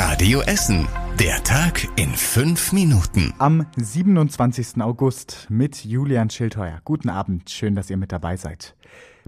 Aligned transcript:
Radio 0.00 0.42
Essen. 0.42 0.86
Der 1.18 1.42
Tag 1.42 1.88
in 1.96 2.10
fünf 2.10 2.72
Minuten. 2.72 3.34
Am 3.38 3.66
27. 3.76 4.80
August 4.80 5.48
mit 5.50 5.84
Julian 5.84 6.30
Schildheuer. 6.30 6.80
Guten 6.84 7.08
Abend, 7.08 7.50
schön, 7.50 7.74
dass 7.74 7.90
ihr 7.90 7.96
mit 7.96 8.12
dabei 8.12 8.36
seid. 8.36 8.76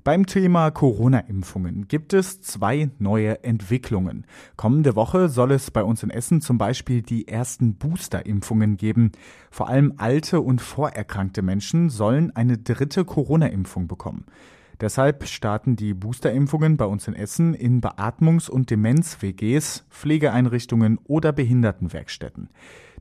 Beim 0.04 0.26
Thema 0.26 0.70
Corona-Impfungen 0.70 1.88
gibt 1.88 2.12
es 2.12 2.40
zwei 2.40 2.88
neue 3.00 3.42
Entwicklungen. 3.42 4.26
Kommende 4.54 4.94
Woche 4.94 5.28
soll 5.28 5.50
es 5.50 5.72
bei 5.72 5.82
uns 5.82 6.04
in 6.04 6.10
Essen 6.10 6.40
zum 6.40 6.56
Beispiel 6.56 7.02
die 7.02 7.26
ersten 7.26 7.74
Booster-Impfungen 7.74 8.76
geben. 8.76 9.10
Vor 9.50 9.68
allem 9.68 9.94
alte 9.96 10.40
und 10.40 10.60
vorerkrankte 10.60 11.42
Menschen 11.42 11.90
sollen 11.90 12.30
eine 12.36 12.58
dritte 12.58 13.04
Corona-Impfung 13.04 13.88
bekommen. 13.88 14.24
Deshalb 14.80 15.26
starten 15.26 15.76
die 15.76 15.92
Boosterimpfungen 15.92 16.78
bei 16.78 16.86
uns 16.86 17.06
in 17.06 17.14
Essen 17.14 17.52
in 17.52 17.82
Beatmungs- 17.82 18.48
und 18.48 18.70
Demenz-WGs, 18.70 19.84
Pflegeeinrichtungen 19.90 20.98
oder 21.04 21.32
Behindertenwerkstätten. 21.32 22.48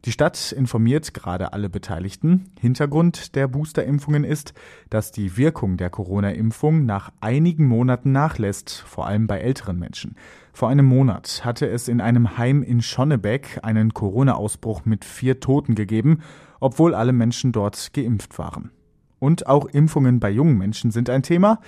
Die 0.06 0.12
Stadt 0.12 0.52
informiert 0.52 1.14
gerade 1.14 1.54
alle 1.54 1.70
Beteiligten. 1.70 2.52
Hintergrund 2.60 3.36
der 3.36 3.48
Boosterimpfungen 3.48 4.26
ist, 4.26 4.54
dass 4.90 5.12
die 5.12 5.38
Wirkung 5.38 5.78
der 5.78 5.90
Corona-Impfung 5.90 6.86
nach 6.86 7.12
einigen 7.22 7.66
Monaten 7.66 8.12
nachlässt, 8.12 8.72
vor 8.72 9.08
allem 9.08 9.28
bei 9.28 9.40
älteren 9.40 9.80
Menschen. 9.80 10.16
Vor 10.52 10.70
einem 10.70 10.86
Monat 10.86 11.46
hatte 11.46 11.68
es 11.68 11.88
in 11.88 12.02
einem 12.02 12.38
Heim 12.38 12.62
in 12.62 12.82
Schonnebeck 12.82 13.60
einen 13.64 13.94
Corona-Ausbruch 13.94 14.84
mit 14.84 15.06
vier 15.06 15.40
Toten 15.40 15.76
gegeben, 15.76 16.20
obwohl 16.60 16.94
alle 16.94 17.14
Menschen 17.14 17.52
dort 17.52 17.94
geimpft 17.94 18.38
waren. 18.38 18.72
Und 19.20 19.48
auch 19.48 19.66
Impfungen 19.66 20.20
bei 20.20 20.30
jungen 20.30 20.58
Menschen 20.58 20.92
sind 20.92 21.10
ein 21.10 21.24
Thema. 21.24 21.60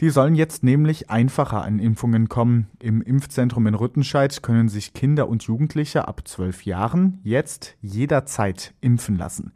Die 0.00 0.10
sollen 0.10 0.34
jetzt 0.34 0.62
nämlich 0.62 1.10
einfacher 1.10 1.62
an 1.62 1.78
Impfungen 1.78 2.28
kommen. 2.28 2.68
Im 2.78 3.02
Impfzentrum 3.02 3.66
in 3.66 3.74
Rüttenscheid 3.74 4.42
können 4.42 4.68
sich 4.68 4.94
Kinder 4.94 5.28
und 5.28 5.42
Jugendliche 5.42 6.08
ab 6.08 6.22
zwölf 6.26 6.64
Jahren 6.64 7.18
jetzt 7.22 7.76
jederzeit 7.82 8.72
impfen 8.80 9.18
lassen. 9.18 9.52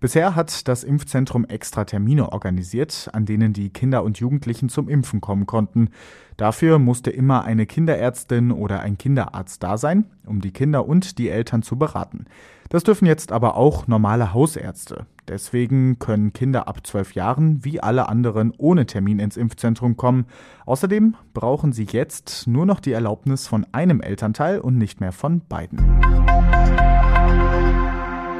Bisher 0.00 0.36
hat 0.36 0.68
das 0.68 0.84
Impfzentrum 0.84 1.44
extra 1.46 1.84
Termine 1.84 2.30
organisiert, 2.30 3.08
an 3.12 3.26
denen 3.26 3.52
die 3.52 3.70
Kinder 3.70 4.04
und 4.04 4.20
Jugendlichen 4.20 4.68
zum 4.68 4.88
Impfen 4.88 5.20
kommen 5.20 5.46
konnten. 5.46 5.88
Dafür 6.36 6.78
musste 6.78 7.10
immer 7.10 7.44
eine 7.44 7.66
Kinderärztin 7.66 8.52
oder 8.52 8.80
ein 8.80 8.98
Kinderarzt 8.98 9.62
da 9.62 9.76
sein, 9.76 10.04
um 10.24 10.40
die 10.40 10.52
Kinder 10.52 10.86
und 10.86 11.18
die 11.18 11.30
Eltern 11.30 11.62
zu 11.62 11.76
beraten. 11.76 12.26
Das 12.68 12.84
dürfen 12.84 13.06
jetzt 13.06 13.32
aber 13.32 13.56
auch 13.56 13.88
normale 13.88 14.32
Hausärzte. 14.32 15.06
Deswegen 15.28 15.98
können 15.98 16.32
Kinder 16.32 16.68
ab 16.68 16.86
zwölf 16.86 17.14
Jahren 17.14 17.62
wie 17.62 17.80
alle 17.80 18.08
anderen 18.08 18.52
ohne 18.56 18.86
Termin 18.86 19.18
ins 19.18 19.36
Impfzentrum 19.36 19.98
kommen. 19.98 20.24
Außerdem 20.64 21.16
brauchen 21.34 21.72
sie 21.72 21.84
jetzt 21.84 22.46
nur 22.46 22.64
noch 22.64 22.80
die 22.80 22.92
Erlaubnis 22.92 23.46
von 23.46 23.66
einem 23.72 24.00
Elternteil 24.00 24.58
und 24.58 24.78
nicht 24.78 25.00
mehr 25.00 25.12
von 25.12 25.42
beiden. 25.46 25.78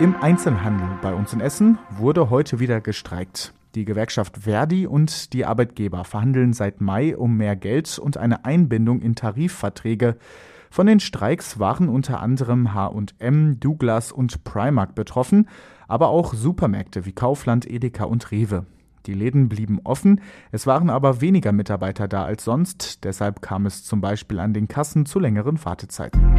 Im 0.01 0.15
Einzelhandel 0.21 0.89
bei 1.03 1.13
uns 1.13 1.33
in 1.33 1.41
Essen 1.41 1.79
wurde 1.91 2.31
heute 2.31 2.59
wieder 2.59 2.81
gestreikt. 2.81 3.53
Die 3.75 3.85
Gewerkschaft 3.85 4.39
Verdi 4.39 4.87
und 4.87 5.35
die 5.35 5.45
Arbeitgeber 5.45 6.05
verhandeln 6.05 6.55
seit 6.55 6.81
Mai 6.81 7.17
um 7.17 7.37
mehr 7.37 7.55
Geld 7.55 7.99
und 7.99 8.17
eine 8.17 8.47
Einbindung 8.47 9.03
in 9.03 9.15
Tarifverträge. 9.15 10.17
Von 10.71 10.87
den 10.87 11.01
Streiks 11.01 11.59
waren 11.59 11.89
unter 11.89 12.21
anderem 12.21 12.75
H&M, 12.75 13.61
Douglas 13.61 14.13
und 14.13 14.45
Primark 14.45 14.95
betroffen, 14.95 15.49
aber 15.87 16.09
auch 16.09 16.35
Supermärkte 16.35 17.07
wie 17.07 17.13
Kaufland, 17.13 17.69
Edeka 17.69 18.05
und 18.05 18.31
Rewe. 18.31 18.67
Die 19.07 19.15
Läden 19.15 19.49
blieben 19.49 19.81
offen, 19.85 20.21
es 20.53 20.67
waren 20.67 20.91
aber 20.91 21.21
weniger 21.23 21.53
Mitarbeiter 21.53 22.09
da 22.09 22.25
als 22.25 22.45
sonst, 22.45 23.05
deshalb 23.05 23.41
kam 23.41 23.65
es 23.65 23.85
zum 23.85 24.01
Beispiel 24.01 24.39
an 24.39 24.53
den 24.53 24.69
Kassen 24.69 25.07
zu 25.07 25.19
längeren 25.19 25.65
Wartezeiten. 25.65 26.37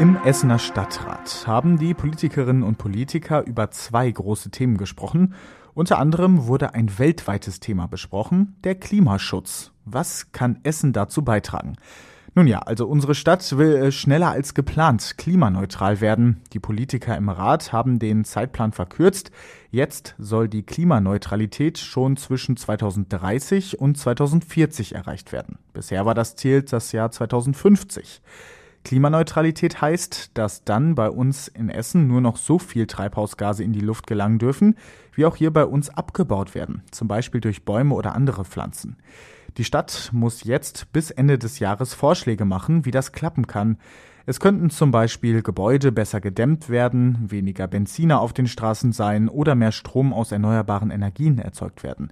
Im 0.00 0.16
Essener 0.24 0.58
Stadtrat 0.58 1.44
haben 1.46 1.78
die 1.78 1.94
Politikerinnen 1.94 2.64
und 2.64 2.78
Politiker 2.78 3.46
über 3.46 3.70
zwei 3.70 4.10
große 4.10 4.50
Themen 4.50 4.76
gesprochen. 4.76 5.34
Unter 5.74 5.98
anderem 5.98 6.46
wurde 6.46 6.72
ein 6.74 6.98
weltweites 6.98 7.58
Thema 7.58 7.88
besprochen, 7.88 8.56
der 8.62 8.76
Klimaschutz. 8.76 9.72
Was 9.84 10.30
kann 10.30 10.60
Essen 10.62 10.92
dazu 10.92 11.22
beitragen? 11.22 11.74
Nun 12.36 12.46
ja, 12.46 12.60
also 12.60 12.86
unsere 12.86 13.14
Stadt 13.14 13.56
will 13.58 13.76
äh, 13.76 13.92
schneller 13.92 14.30
als 14.30 14.54
geplant 14.54 15.18
klimaneutral 15.18 16.00
werden. 16.00 16.42
Die 16.52 16.58
Politiker 16.58 17.16
im 17.16 17.28
Rat 17.28 17.72
haben 17.72 18.00
den 18.00 18.24
Zeitplan 18.24 18.72
verkürzt. 18.72 19.30
Jetzt 19.70 20.14
soll 20.18 20.48
die 20.48 20.64
Klimaneutralität 20.64 21.78
schon 21.78 22.16
zwischen 22.16 22.56
2030 22.56 23.78
und 23.80 23.98
2040 23.98 24.94
erreicht 24.94 25.32
werden. 25.32 25.58
Bisher 25.72 26.06
war 26.06 26.14
das 26.14 26.34
Ziel 26.34 26.62
das 26.62 26.90
Jahr 26.90 27.12
2050. 27.12 28.20
Klimaneutralität 28.84 29.80
heißt, 29.80 30.32
dass 30.34 30.62
dann 30.64 30.94
bei 30.94 31.08
uns 31.08 31.48
in 31.48 31.70
Essen 31.70 32.06
nur 32.06 32.20
noch 32.20 32.36
so 32.36 32.58
viel 32.58 32.86
Treibhausgase 32.86 33.64
in 33.64 33.72
die 33.72 33.80
Luft 33.80 34.06
gelangen 34.06 34.38
dürfen, 34.38 34.76
wie 35.14 35.24
auch 35.24 35.36
hier 35.36 35.52
bei 35.52 35.64
uns 35.64 35.88
abgebaut 35.88 36.54
werden, 36.54 36.82
zum 36.90 37.08
Beispiel 37.08 37.40
durch 37.40 37.64
Bäume 37.64 37.94
oder 37.94 38.14
andere 38.14 38.44
Pflanzen. 38.44 38.96
Die 39.56 39.64
Stadt 39.64 40.10
muss 40.12 40.44
jetzt 40.44 40.92
bis 40.92 41.10
Ende 41.10 41.38
des 41.38 41.60
Jahres 41.60 41.94
Vorschläge 41.94 42.44
machen, 42.44 42.84
wie 42.84 42.90
das 42.90 43.12
klappen 43.12 43.46
kann. 43.46 43.78
Es 44.26 44.38
könnten 44.38 44.68
zum 44.68 44.90
Beispiel 44.90 45.42
Gebäude 45.42 45.90
besser 45.90 46.20
gedämmt 46.20 46.68
werden, 46.68 47.30
weniger 47.30 47.66
Benziner 47.66 48.20
auf 48.20 48.34
den 48.34 48.46
Straßen 48.46 48.92
sein 48.92 49.28
oder 49.30 49.54
mehr 49.54 49.72
Strom 49.72 50.12
aus 50.12 50.30
erneuerbaren 50.30 50.90
Energien 50.90 51.38
erzeugt 51.38 51.82
werden. 51.84 52.10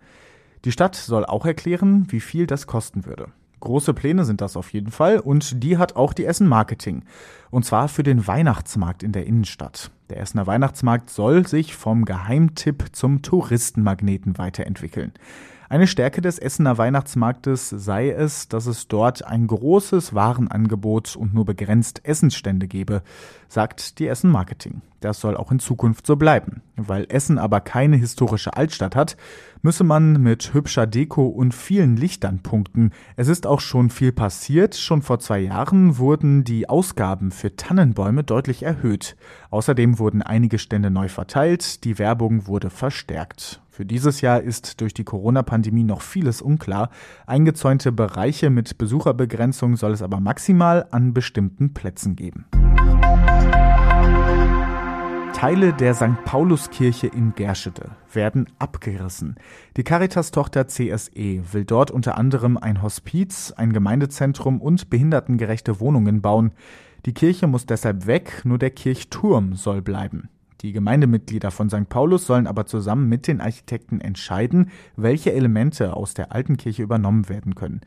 Die 0.64 0.72
Stadt 0.72 0.94
soll 0.94 1.26
auch 1.26 1.44
erklären, 1.44 2.06
wie 2.08 2.20
viel 2.20 2.46
das 2.46 2.66
kosten 2.66 3.04
würde. 3.04 3.32
Große 3.62 3.94
Pläne 3.94 4.24
sind 4.24 4.40
das 4.40 4.56
auf 4.56 4.72
jeden 4.72 4.90
Fall 4.90 5.20
und 5.20 5.62
die 5.62 5.78
hat 5.78 5.94
auch 5.94 6.12
die 6.12 6.24
Essen 6.24 6.48
Marketing. 6.48 7.04
Und 7.50 7.64
zwar 7.64 7.86
für 7.86 8.02
den 8.02 8.26
Weihnachtsmarkt 8.26 9.04
in 9.04 9.12
der 9.12 9.24
Innenstadt. 9.24 9.92
Der 10.10 10.18
Essener 10.18 10.48
Weihnachtsmarkt 10.48 11.10
soll 11.10 11.46
sich 11.46 11.76
vom 11.76 12.04
Geheimtipp 12.04 12.86
zum 12.90 13.22
Touristenmagneten 13.22 14.36
weiterentwickeln. 14.36 15.12
Eine 15.72 15.86
Stärke 15.86 16.20
des 16.20 16.38
Essener 16.38 16.76
Weihnachtsmarktes 16.76 17.70
sei 17.70 18.10
es, 18.10 18.46
dass 18.46 18.66
es 18.66 18.88
dort 18.88 19.24
ein 19.24 19.46
großes 19.46 20.12
Warenangebot 20.14 21.16
und 21.16 21.32
nur 21.32 21.46
begrenzt 21.46 22.02
Essensstände 22.04 22.68
gebe, 22.68 23.00
sagt 23.48 23.98
die 23.98 24.06
Essen 24.06 24.30
Marketing. 24.30 24.82
Das 25.00 25.18
soll 25.18 25.34
auch 25.34 25.50
in 25.50 25.60
Zukunft 25.60 26.06
so 26.06 26.16
bleiben. 26.16 26.60
Weil 26.76 27.06
Essen 27.08 27.38
aber 27.38 27.62
keine 27.62 27.96
historische 27.96 28.54
Altstadt 28.54 28.94
hat, 28.94 29.16
müsse 29.62 29.82
man 29.82 30.22
mit 30.22 30.52
hübscher 30.52 30.86
Deko 30.86 31.26
und 31.26 31.54
vielen 31.54 31.96
Lichtern 31.96 32.40
punkten. 32.40 32.90
Es 33.16 33.28
ist 33.28 33.46
auch 33.46 33.60
schon 33.60 33.88
viel 33.88 34.12
passiert. 34.12 34.74
Schon 34.74 35.00
vor 35.00 35.20
zwei 35.20 35.38
Jahren 35.38 35.96
wurden 35.96 36.44
die 36.44 36.68
Ausgaben 36.68 37.30
für 37.30 37.56
Tannenbäume 37.56 38.24
deutlich 38.24 38.62
erhöht. 38.62 39.16
Außerdem 39.48 39.98
wurden 39.98 40.20
einige 40.20 40.58
Stände 40.58 40.90
neu 40.90 41.08
verteilt, 41.08 41.84
die 41.84 41.98
Werbung 41.98 42.46
wurde 42.46 42.68
verstärkt. 42.68 43.61
Für 43.72 43.86
dieses 43.86 44.20
Jahr 44.20 44.42
ist 44.42 44.82
durch 44.82 44.92
die 44.92 45.02
Corona-Pandemie 45.02 45.82
noch 45.82 46.02
vieles 46.02 46.42
unklar. 46.42 46.90
Eingezäunte 47.26 47.90
Bereiche 47.90 48.50
mit 48.50 48.76
Besucherbegrenzung 48.76 49.76
soll 49.76 49.92
es 49.92 50.02
aber 50.02 50.20
maximal 50.20 50.86
an 50.90 51.14
bestimmten 51.14 51.72
Plätzen 51.72 52.14
geben. 52.14 52.44
Teile 55.32 55.72
der 55.72 55.94
St. 55.94 56.22
Pauluskirche 56.26 57.06
in 57.06 57.34
Gerschede 57.34 57.92
werden 58.12 58.46
abgerissen. 58.58 59.36
Die 59.78 59.84
Caritas-Tochter 59.84 60.68
CSE 60.68 61.42
will 61.52 61.64
dort 61.64 61.90
unter 61.90 62.18
anderem 62.18 62.58
ein 62.58 62.82
Hospiz, 62.82 63.54
ein 63.56 63.72
Gemeindezentrum 63.72 64.60
und 64.60 64.90
behindertengerechte 64.90 65.80
Wohnungen 65.80 66.20
bauen. 66.20 66.52
Die 67.06 67.14
Kirche 67.14 67.46
muss 67.46 67.64
deshalb 67.64 68.06
weg, 68.06 68.42
nur 68.44 68.58
der 68.58 68.70
Kirchturm 68.70 69.54
soll 69.54 69.80
bleiben. 69.80 70.28
Die 70.62 70.72
Gemeindemitglieder 70.72 71.50
von 71.50 71.68
St. 71.68 71.88
Paulus 71.88 72.26
sollen 72.26 72.46
aber 72.46 72.66
zusammen 72.66 73.08
mit 73.08 73.26
den 73.26 73.40
Architekten 73.40 74.00
entscheiden, 74.00 74.70
welche 74.96 75.32
Elemente 75.32 75.96
aus 75.96 76.14
der 76.14 76.32
alten 76.32 76.56
Kirche 76.56 76.84
übernommen 76.84 77.28
werden 77.28 77.56
können. 77.56 77.80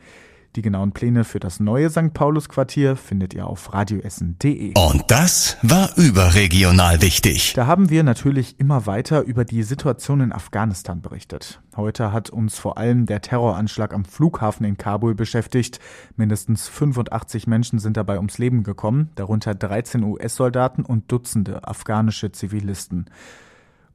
Die 0.55 0.61
genauen 0.61 0.93
Pläne 0.93 1.25
für 1.25 1.41
das 1.41 1.59
neue 1.59 1.89
St. 1.89 2.13
Paulus 2.13 2.47
Quartier 2.47 2.95
findet 2.95 3.33
ihr 3.33 3.45
auf 3.45 3.73
radioessen.de. 3.73 4.73
Und 4.77 5.03
das 5.09 5.57
war 5.61 5.89
überregional 5.97 7.01
wichtig. 7.01 7.51
Da 7.55 7.67
haben 7.67 7.89
wir 7.89 8.03
natürlich 8.03 8.57
immer 8.57 8.85
weiter 8.85 9.23
über 9.23 9.43
die 9.43 9.63
Situation 9.63 10.21
in 10.21 10.31
Afghanistan 10.31 11.01
berichtet. 11.01 11.59
Heute 11.75 12.13
hat 12.13 12.29
uns 12.29 12.57
vor 12.57 12.77
allem 12.77 13.05
der 13.05 13.19
Terroranschlag 13.19 13.93
am 13.93 14.05
Flughafen 14.05 14.65
in 14.65 14.77
Kabul 14.77 15.13
beschäftigt. 15.13 15.81
Mindestens 16.15 16.69
85 16.69 17.47
Menschen 17.47 17.79
sind 17.79 17.97
dabei 17.97 18.15
ums 18.15 18.37
Leben 18.37 18.63
gekommen, 18.63 19.09
darunter 19.15 19.55
13 19.55 20.03
US-Soldaten 20.03 20.85
und 20.85 21.11
Dutzende 21.11 21.67
afghanische 21.67 22.31
Zivilisten. 22.31 23.09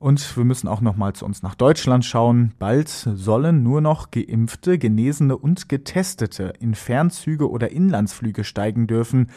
Und 0.01 0.35
wir 0.35 0.45
müssen 0.45 0.67
auch 0.67 0.81
noch 0.81 0.97
mal 0.97 1.13
zu 1.13 1.27
uns 1.27 1.43
nach 1.43 1.55
Deutschland 1.55 2.07
schauen. 2.07 2.55
Bald 2.59 2.89
sollen 2.89 3.63
nur 3.63 3.83
noch 3.83 4.11
Geimpfte, 4.11 4.79
Genesene 4.79 5.37
und 5.37 5.69
Getestete 5.69 6.55
in 6.59 6.75
Fernzüge 6.75 7.51
oder 7.51 7.71
Inlandsflüge 7.71 8.43
steigen 8.43 8.87
dürfen. 8.87 9.31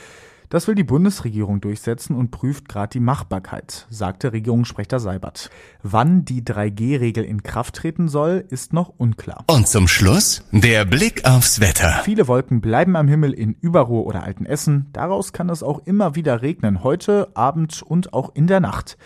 Das 0.47 0.69
will 0.69 0.75
die 0.75 0.85
Bundesregierung 0.85 1.59
durchsetzen 1.59 2.15
und 2.15 2.31
prüft 2.31 2.69
gerade 2.69 2.91
die 2.91 3.01
Machbarkeit, 3.01 3.87
sagte 3.89 4.31
Regierungssprecher 4.31 4.99
Seibert. 4.99 5.49
Wann 5.81 6.23
die 6.23 6.43
3G-Regel 6.43 7.25
in 7.25 7.43
Kraft 7.43 7.75
treten 7.75 8.07
soll, 8.07 8.45
ist 8.49 8.71
noch 8.71 8.93
unklar. 8.97 9.43
Und 9.47 9.67
zum 9.67 9.89
Schluss 9.89 10.45
der 10.53 10.85
Blick 10.85 11.25
aufs 11.25 11.59
Wetter. 11.59 12.01
Viele 12.05 12.29
Wolken 12.29 12.61
bleiben 12.61 12.95
am 12.95 13.09
Himmel 13.09 13.33
in 13.33 13.57
Überruhr 13.59 14.05
oder 14.05 14.23
Altenessen. 14.23 14.87
Daraus 14.93 15.33
kann 15.33 15.49
es 15.49 15.61
auch 15.61 15.81
immer 15.85 16.15
wieder 16.15 16.41
regnen, 16.41 16.85
heute, 16.85 17.27
Abend 17.33 17.81
und 17.81 18.13
auch 18.13 18.33
in 18.33 18.47
der 18.47 18.61
Nacht. 18.61 18.97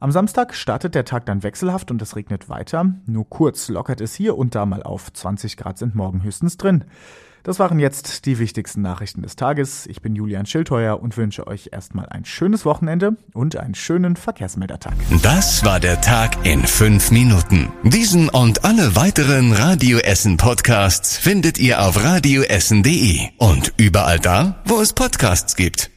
Am 0.00 0.12
Samstag 0.12 0.54
startet 0.54 0.94
der 0.94 1.04
Tag 1.04 1.26
dann 1.26 1.42
wechselhaft 1.42 1.90
und 1.90 2.00
es 2.00 2.14
regnet 2.14 2.48
weiter. 2.48 2.92
Nur 3.06 3.28
kurz 3.28 3.68
lockert 3.68 4.00
es 4.00 4.14
hier 4.14 4.38
und 4.38 4.54
da 4.54 4.64
mal 4.64 4.84
auf. 4.84 5.12
20 5.12 5.56
Grad 5.56 5.76
sind 5.76 5.96
morgen 5.96 6.22
höchstens 6.22 6.56
drin. 6.56 6.84
Das 7.42 7.58
waren 7.58 7.78
jetzt 7.80 8.26
die 8.26 8.38
wichtigsten 8.38 8.82
Nachrichten 8.82 9.22
des 9.22 9.34
Tages. 9.34 9.86
Ich 9.86 10.02
bin 10.02 10.14
Julian 10.14 10.46
Schildheuer 10.46 11.00
und 11.00 11.16
wünsche 11.16 11.46
euch 11.46 11.70
erstmal 11.72 12.06
ein 12.08 12.24
schönes 12.24 12.64
Wochenende 12.64 13.16
und 13.32 13.56
einen 13.56 13.74
schönen 13.74 14.16
Verkehrsmeldertag. 14.16 14.94
Das 15.22 15.64
war 15.64 15.80
der 15.80 16.00
Tag 16.00 16.46
in 16.46 16.64
fünf 16.64 17.10
Minuten. 17.10 17.68
Diesen 17.82 18.28
und 18.28 18.64
alle 18.64 18.94
weiteren 18.94 19.52
Radio 19.52 19.98
Essen 19.98 20.36
Podcasts 20.36 21.16
findet 21.16 21.58
ihr 21.58 21.82
auf 21.82 22.02
radioessen.de 22.02 23.30
und 23.38 23.72
überall 23.78 24.20
da, 24.20 24.62
wo 24.64 24.80
es 24.80 24.92
Podcasts 24.92 25.56
gibt. 25.56 25.90